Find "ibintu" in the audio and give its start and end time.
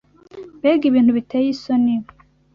0.87-1.11